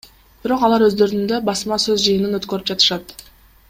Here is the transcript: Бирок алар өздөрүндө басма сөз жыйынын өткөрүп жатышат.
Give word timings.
Бирок 0.45 0.63
алар 0.67 0.85
өздөрүндө 0.85 1.39
басма 1.51 1.79
сөз 1.87 2.09
жыйынын 2.09 2.39
өткөрүп 2.43 2.71
жатышат. 2.73 3.19